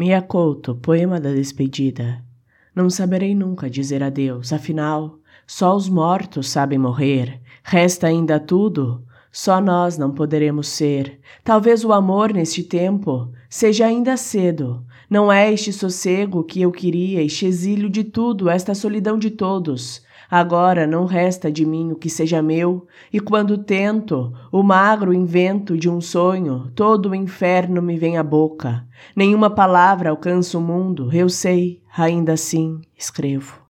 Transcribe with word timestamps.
Mia 0.00 0.22
Couto, 0.22 0.74
poema 0.74 1.20
da 1.20 1.30
despedida. 1.30 2.24
Não 2.74 2.88
saberei 2.88 3.34
nunca 3.34 3.68
dizer 3.68 4.02
adeus, 4.02 4.50
afinal, 4.50 5.18
só 5.46 5.76
os 5.76 5.90
mortos 5.90 6.48
sabem 6.48 6.78
morrer. 6.78 7.38
Resta 7.62 8.06
ainda 8.06 8.40
tudo, 8.40 9.04
só 9.32 9.60
nós 9.60 9.96
não 9.96 10.10
poderemos 10.10 10.68
ser. 10.68 11.20
Talvez 11.44 11.84
o 11.84 11.92
amor 11.92 12.32
neste 12.32 12.62
tempo 12.62 13.30
seja 13.48 13.86
ainda 13.86 14.16
cedo. 14.16 14.84
Não 15.08 15.30
é 15.30 15.52
este 15.52 15.72
sossego 15.72 16.44
que 16.44 16.62
eu 16.62 16.70
queria, 16.70 17.22
este 17.22 17.46
exílio 17.46 17.90
de 17.90 18.04
tudo, 18.04 18.48
esta 18.48 18.74
solidão 18.74 19.18
de 19.18 19.30
todos. 19.30 20.02
Agora 20.30 20.86
não 20.86 21.06
resta 21.06 21.50
de 21.50 21.66
mim 21.66 21.90
o 21.90 21.96
que 21.96 22.08
seja 22.08 22.40
meu, 22.40 22.86
e 23.12 23.18
quando 23.18 23.58
tento 23.58 24.32
o 24.52 24.62
magro 24.62 25.12
invento 25.12 25.76
de 25.76 25.88
um 25.88 26.00
sonho, 26.00 26.70
todo 26.76 27.10
o 27.10 27.14
inferno 27.14 27.82
me 27.82 27.96
vem 27.96 28.16
à 28.16 28.22
boca. 28.22 28.86
Nenhuma 29.16 29.50
palavra 29.50 30.10
alcança 30.10 30.56
o 30.56 30.60
mundo, 30.60 31.10
eu 31.12 31.28
sei, 31.28 31.82
ainda 31.96 32.34
assim 32.34 32.80
escrevo. 32.96 33.69